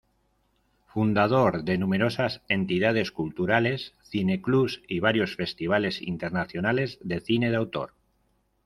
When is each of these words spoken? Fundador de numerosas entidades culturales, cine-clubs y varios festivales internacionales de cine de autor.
Fundador 0.87 1.63
de 1.63 1.77
numerosas 1.77 2.41
entidades 2.49 3.11
culturales, 3.11 3.93
cine-clubs 4.01 4.81
y 4.87 4.99
varios 4.99 5.35
festivales 5.35 6.01
internacionales 6.01 6.97
de 7.03 7.19
cine 7.21 7.51
de 7.51 7.57
autor. 7.57 7.93